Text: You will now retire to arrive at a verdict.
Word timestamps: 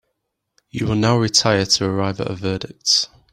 You 0.71 0.87
will 0.87 0.95
now 0.95 1.15
retire 1.17 1.63
to 1.63 1.85
arrive 1.85 2.19
at 2.21 2.31
a 2.31 2.33
verdict. 2.33 3.07